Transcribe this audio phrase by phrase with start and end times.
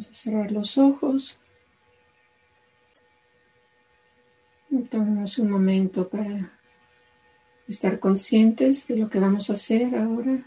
[0.00, 1.38] Vamos a cerrar los ojos.
[4.88, 6.58] Tomemos un momento para
[7.68, 10.42] estar conscientes de lo que vamos a hacer ahora,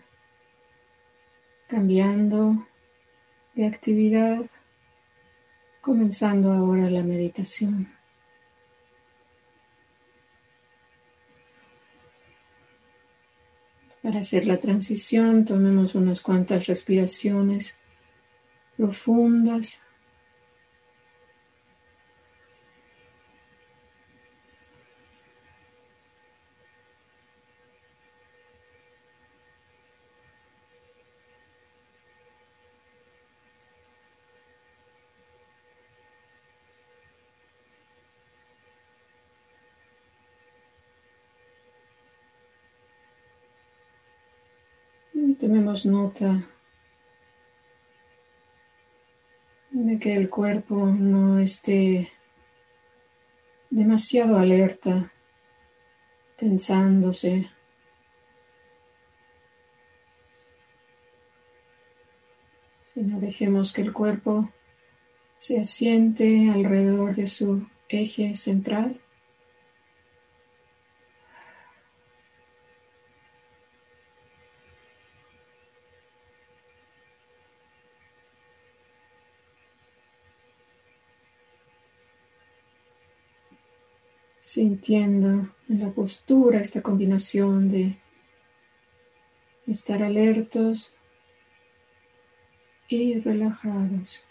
[1.68, 2.68] cambiando
[3.54, 4.44] de actividad,
[5.82, 7.94] comenzando ahora la meditación.
[14.02, 17.78] Para hacer la transición, tomemos unas cuantas respiraciones
[18.78, 19.82] profundas.
[45.40, 46.53] Tomemos nota
[49.84, 52.10] de que el cuerpo no esté
[53.70, 55.12] demasiado alerta,
[56.38, 57.50] tensándose.
[62.94, 64.50] Sino dejemos que el cuerpo
[65.36, 69.03] se asiente alrededor de su eje central.
[84.54, 87.98] Sintiendo en la postura esta combinación de
[89.66, 90.94] estar alertos
[92.88, 94.28] y relajados.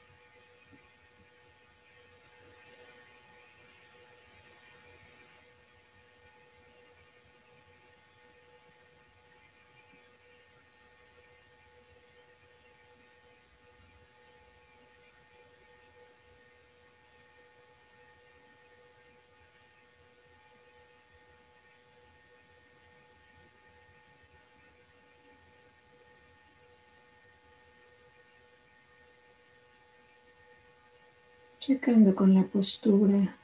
[31.64, 33.36] Checando con la postura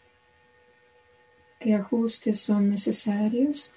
[1.61, 3.73] qué ajustes son necesarios.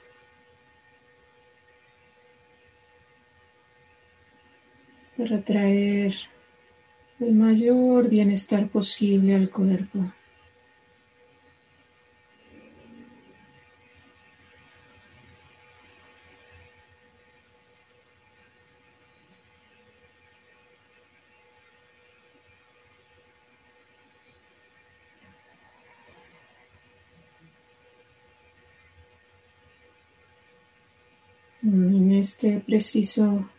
[5.16, 6.14] para traer
[7.20, 10.12] el mayor bienestar posible al cuerpo.
[31.74, 33.50] En este preciso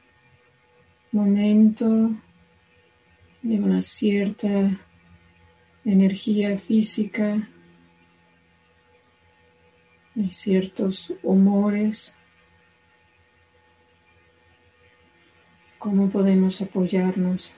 [1.13, 2.11] momento
[3.41, 4.79] de una cierta
[5.83, 7.49] energía física,
[10.15, 12.15] de ciertos humores,
[15.79, 17.55] cómo podemos apoyarnos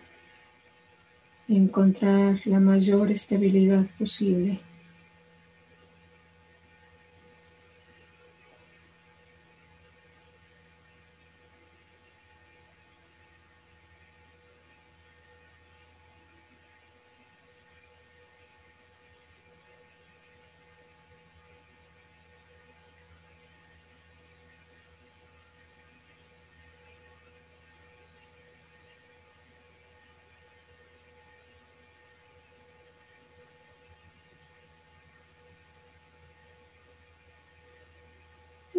[1.49, 4.61] y encontrar la mayor estabilidad posible.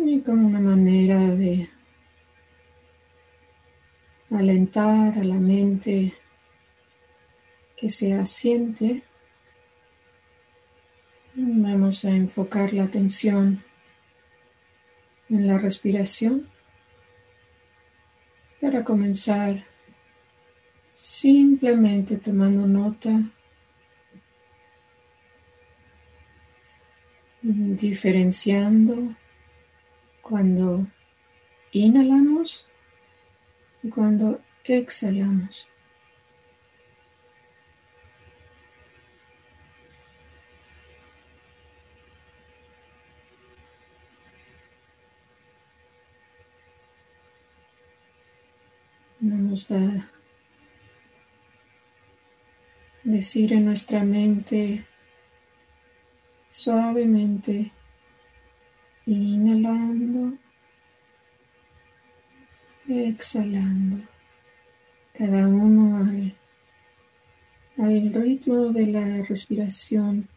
[0.07, 1.69] y como una manera de
[4.31, 6.13] alentar a la mente
[7.77, 9.03] que se asiente,
[11.35, 13.63] vamos a enfocar la atención
[15.29, 16.49] en la respiración
[18.59, 19.63] para comenzar
[20.95, 23.21] simplemente tomando nota
[27.43, 29.15] diferenciando
[30.27, 30.87] cuando
[31.71, 32.67] inhalamos
[33.83, 35.67] y cuando exhalamos.
[49.19, 50.09] Vamos a
[53.03, 54.87] decir en nuestra mente
[56.49, 57.74] suavemente
[59.07, 60.37] Inhalando,
[62.87, 63.97] exhalando,
[65.13, 66.35] cada uno al
[67.77, 70.27] al ritmo de la respiración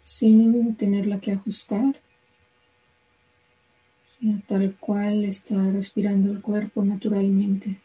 [0.00, 1.94] sin tenerla que ajustar,
[4.08, 7.78] sino tal cual está respirando el cuerpo naturalmente.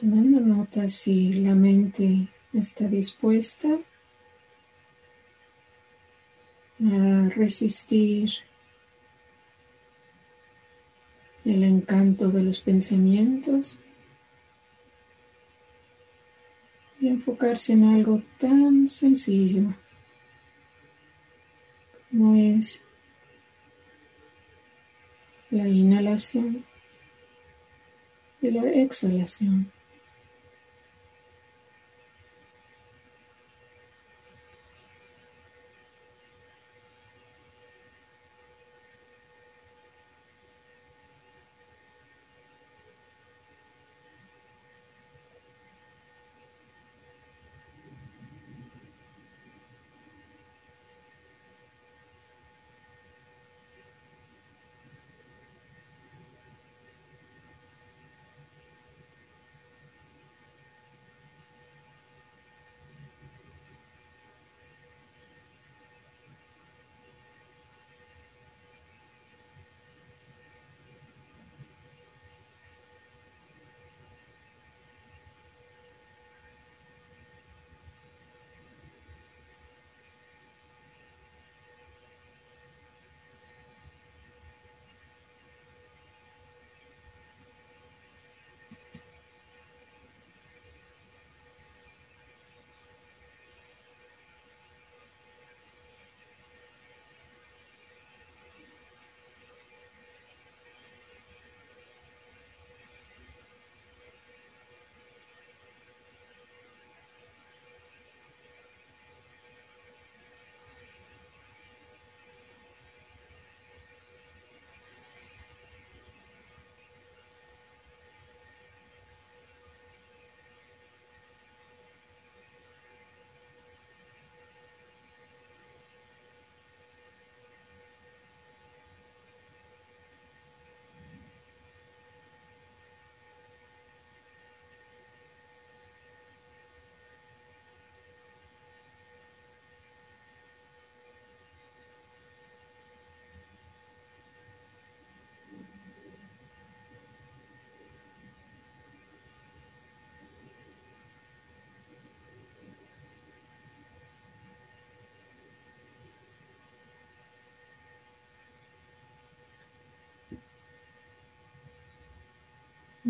[0.00, 3.68] Tomando nota si la mente está dispuesta
[6.80, 8.30] a resistir
[11.44, 13.78] el encanto de los pensamientos
[16.98, 19.74] y enfocarse en algo tan sencillo
[22.10, 22.82] como es
[25.50, 26.64] la inhalación
[28.40, 29.70] y la exhalación.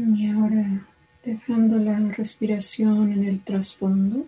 [0.02, 0.87] Y ahora
[1.23, 4.26] dejando la respiración en el trasfondo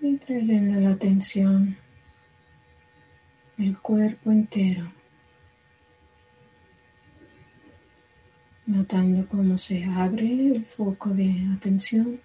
[0.00, 1.76] y trayendo la atención
[3.58, 4.92] al cuerpo entero,
[8.66, 12.20] notando cómo se abre el foco de atención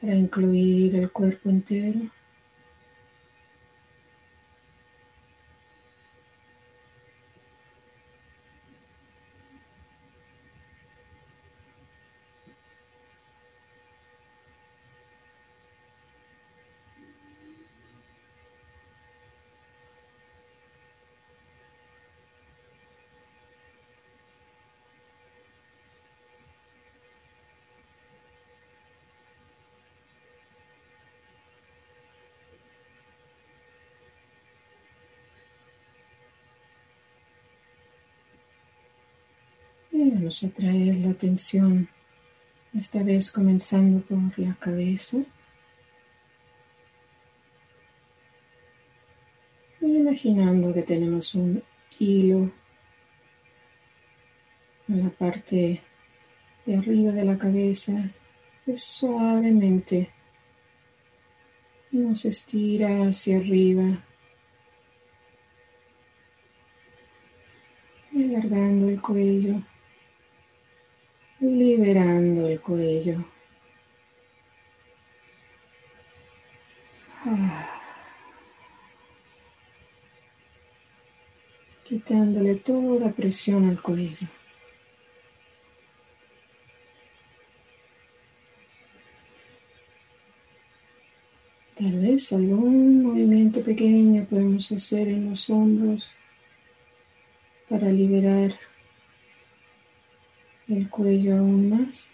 [0.00, 2.10] para incluir el cuerpo entero.
[39.96, 41.86] Y vamos a traer la atención,
[42.74, 45.18] esta vez comenzando por la cabeza.
[49.82, 51.62] Imaginando que tenemos un
[51.98, 52.50] hilo
[54.88, 55.82] en la parte
[56.64, 57.92] de arriba de la cabeza
[58.74, 60.08] suavemente
[61.92, 64.02] nos estira hacia arriba
[68.16, 69.60] alargando el cuello,
[71.44, 73.24] liberando el cuello.
[77.26, 77.80] Ah.
[81.84, 84.26] Quitándole toda presión al cuello.
[91.74, 96.12] Tal vez algún movimiento pequeño podemos hacer en los hombros
[97.68, 98.54] para liberar
[100.68, 102.10] el cuello aún más.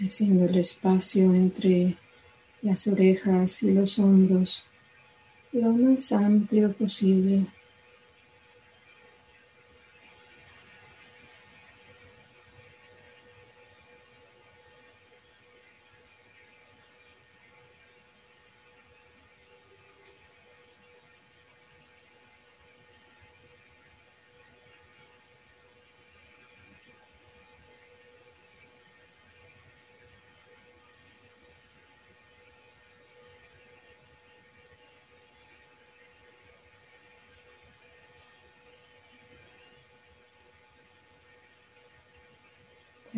[0.00, 1.96] haciendo el espacio entre
[2.62, 4.64] las orejas y los hombros
[5.52, 7.46] lo más amplio posible.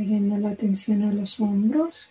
[0.01, 2.09] Trayendo la atención a los hombros.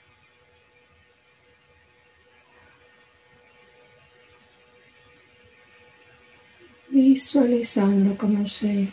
[6.89, 8.89] Visualizando cómo se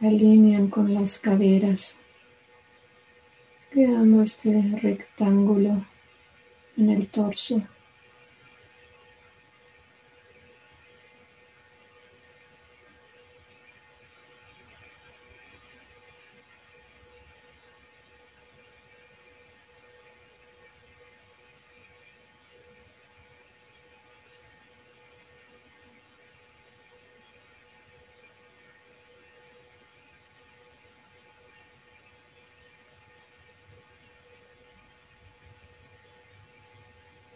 [0.00, 1.98] alinean con las caderas,
[3.70, 5.84] creando este rectángulo
[6.78, 7.62] en el torso.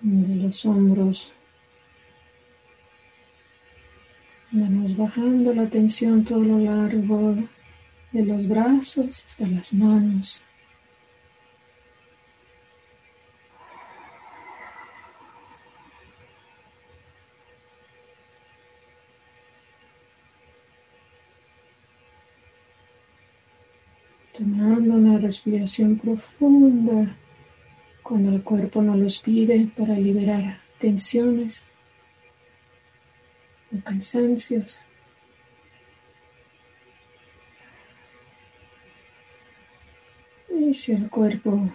[0.04, 1.32] De los hombros.
[4.50, 7.36] Vamos bajando la tensión todo lo largo
[8.12, 10.42] de los brazos hasta las manos.
[24.36, 27.16] Tomando una respiración profunda
[28.04, 31.64] cuando el cuerpo nos los pide para liberar tensiones
[33.72, 34.78] o cansancios.
[40.50, 41.72] Y si el cuerpo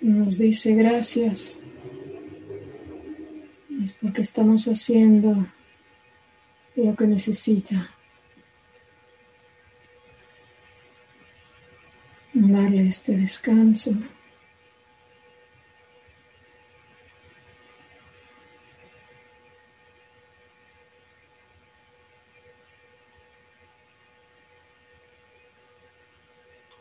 [0.00, 1.58] nos dice gracias,
[3.82, 5.44] es porque estamos haciendo
[6.76, 7.95] lo que necesita.
[12.56, 13.92] Darle este descanso.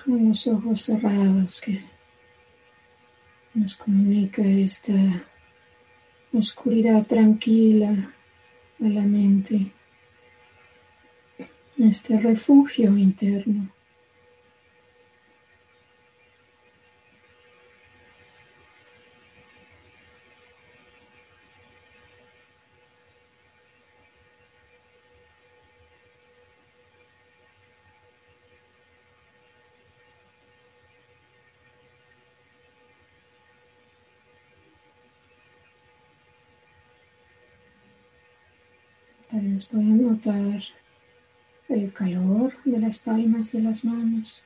[0.04, 1.82] Con los ojos cerrados que
[3.54, 4.94] nos comunica esta
[6.32, 8.14] oscuridad tranquila
[8.80, 9.72] a la mente,
[11.78, 13.75] este refugio interno.
[39.42, 40.62] Vez pueden notar
[41.68, 44.42] el calor de las palmas de las manos.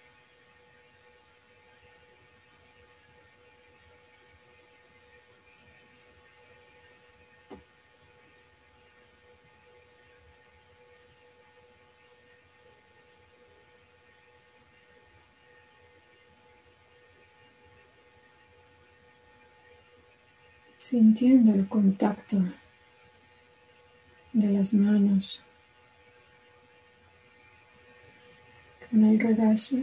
[20.80, 22.42] sintiendo el contacto
[24.40, 25.44] de las manos
[28.90, 29.78] con el regazo.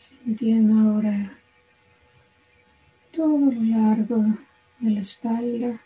[0.00, 1.38] Sintiendo ahora
[3.12, 4.24] todo lo largo
[4.78, 5.78] de la espalda.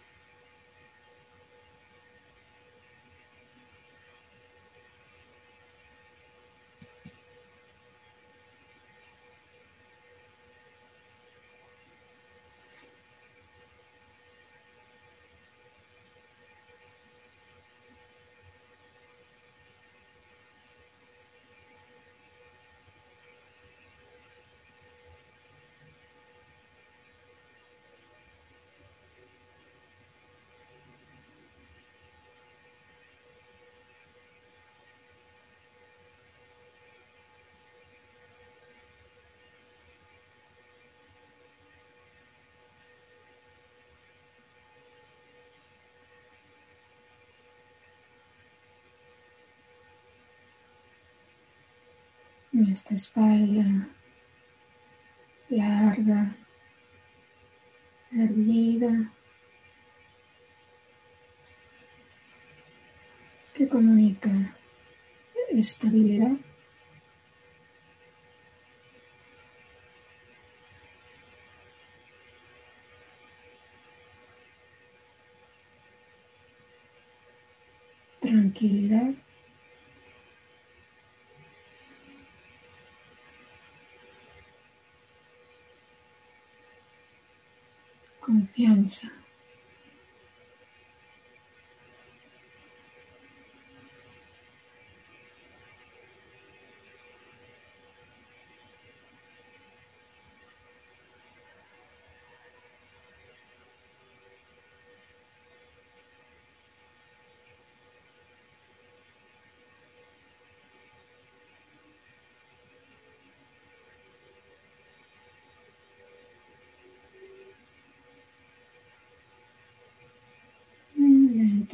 [52.63, 53.89] Esta espalda
[55.51, 56.37] larga,
[58.13, 59.13] erguida,
[63.55, 64.31] que comunica
[65.51, 66.37] estabilidad.
[78.21, 79.24] Tranquilidad.
[88.45, 89.11] Confianza.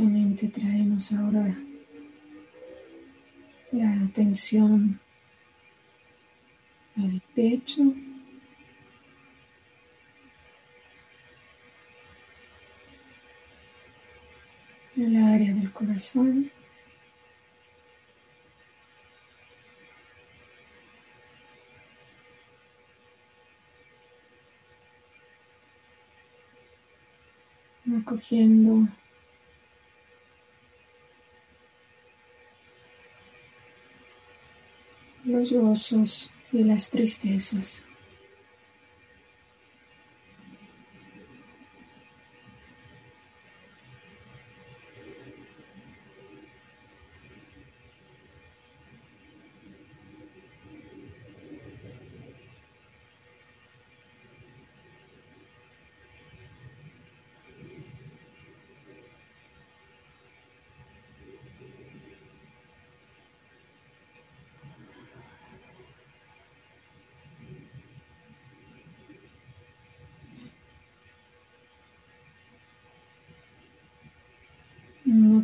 [0.00, 1.54] Traemos ahora
[3.70, 4.98] la atención
[6.96, 7.82] al pecho.
[14.96, 16.50] el área del corazón.
[27.98, 28.88] Acogiendo
[35.40, 37.82] los gozos y las tristezas.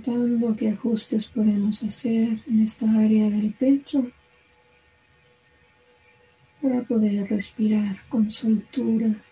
[0.07, 4.11] Notando qué ajustes podemos hacer en esta área del pecho
[6.62, 9.25] para poder respirar con soltura.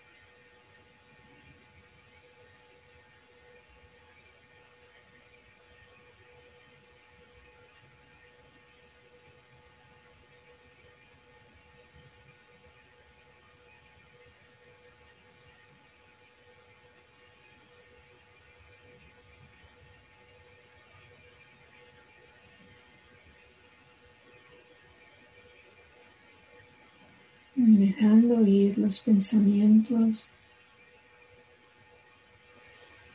[27.73, 30.27] Dejando ir los pensamientos,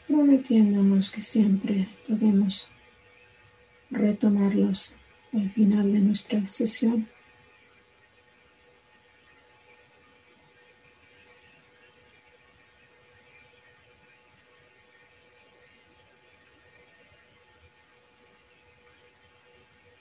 [0.08, 2.66] prometiéndonos que siempre podemos
[3.90, 4.96] retomarlos
[5.32, 7.08] al final de nuestra sesión.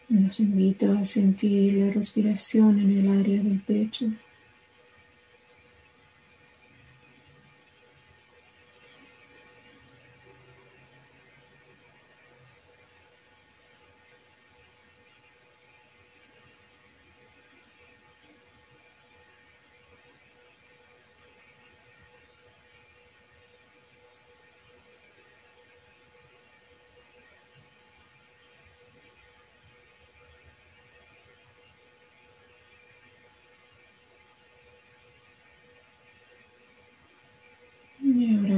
[0.09, 4.07] Nos invito a sentir la respiración en el área del pecho.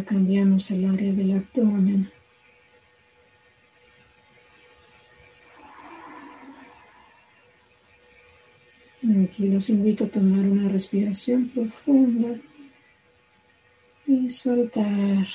[0.04, 2.12] Cambiamos el área del abdomen.
[9.24, 12.40] Aquí los invito a tomar una respiración profunda
[14.06, 15.28] y soltar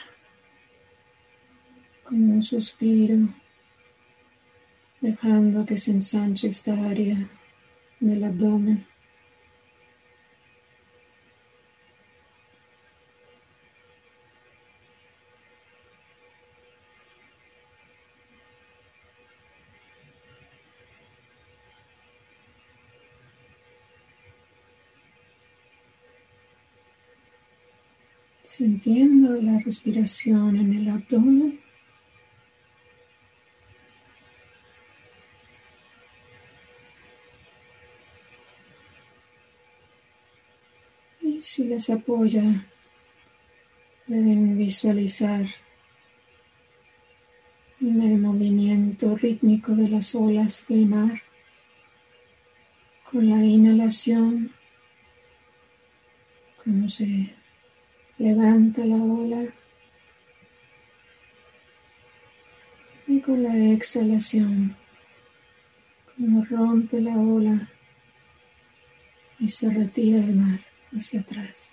[2.04, 3.28] como un suspiro,
[5.00, 7.16] dejando que se ensanche esta área
[8.00, 8.86] del abdomen.
[28.56, 31.60] Sintiendo la respiración en el abdomen.
[41.20, 42.66] Y si les apoya,
[44.06, 45.46] pueden visualizar
[47.82, 51.20] el movimiento rítmico de las olas del mar
[53.10, 54.50] con la inhalación,
[56.64, 57.35] como se
[58.18, 59.44] Levanta la ola
[63.06, 64.74] y con la exhalación,
[66.16, 67.68] como rompe la ola
[69.38, 70.60] y se retira el mar
[70.92, 71.70] hacia atrás.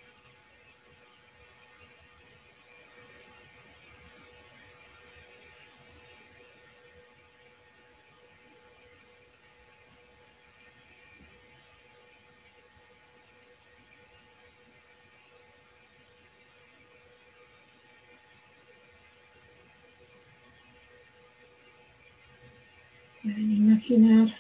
[23.24, 24.36] Pueden imaginar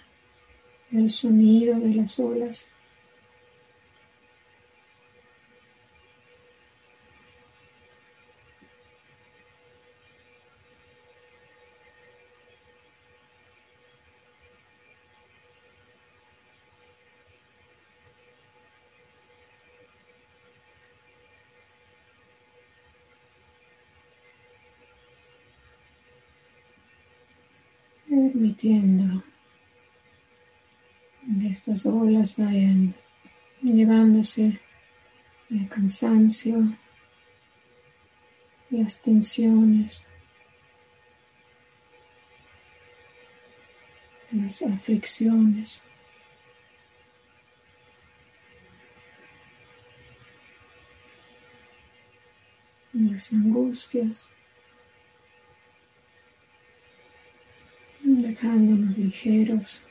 [0.92, 2.68] el sonido de las olas.
[28.54, 29.24] Permitiendo
[31.40, 32.94] que estas olas vayan
[33.62, 34.60] llevándose
[35.50, 36.76] el cansancio,
[38.70, 40.06] las tensiones,
[44.32, 45.82] las aflicciones.
[52.94, 54.30] las angustias.
[59.14, 59.82] Dejándonos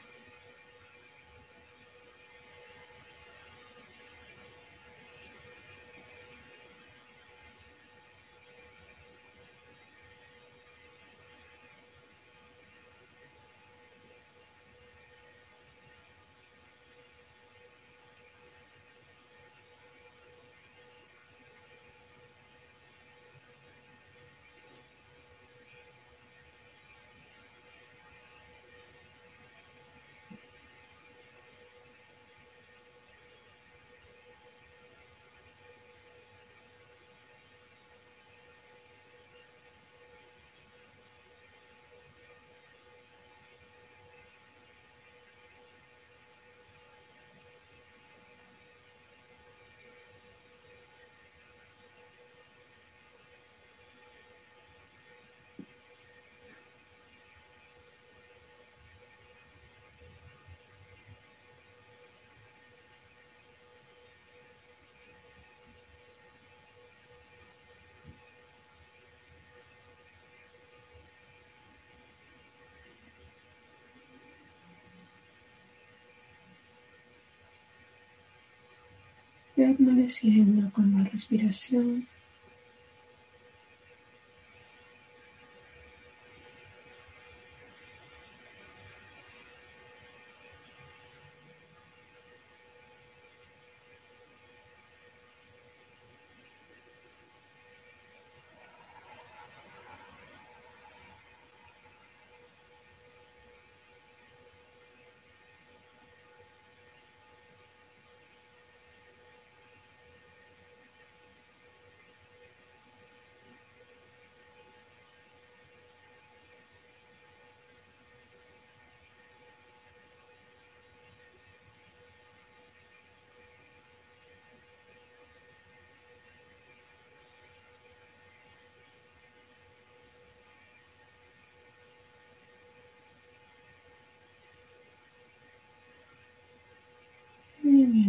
[79.70, 82.07] permaneciendo con la respiración.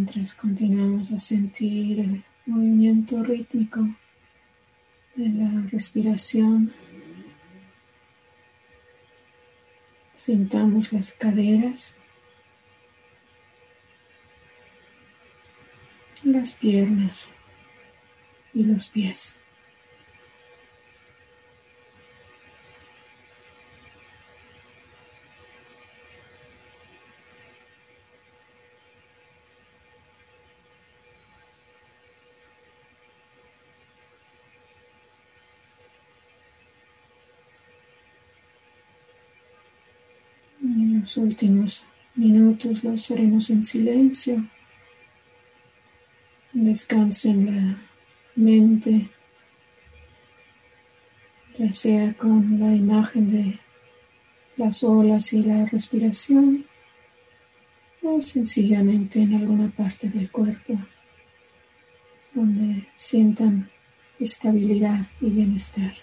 [0.04, 3.88] Mientras continuamos a sentir el movimiento rítmico
[5.16, 6.74] de la respiración.
[10.12, 11.96] Sentamos las caderas,
[16.26, 17.30] las piernas
[18.54, 19.38] y los pies.
[41.04, 41.84] Los últimos
[42.16, 44.42] minutos los haremos en silencio.
[46.54, 47.78] Descansen la
[48.38, 49.10] mente,
[51.58, 53.60] ya sea con la imagen de
[54.56, 56.66] las olas y la respiración
[58.02, 60.80] o sencillamente en alguna parte del cuerpo
[62.34, 63.70] donde sientan
[64.22, 65.96] estabilidad y bienestar.